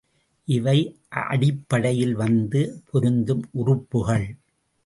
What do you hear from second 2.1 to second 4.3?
வந்து பொருந்தும் உறுப்புக்கள்!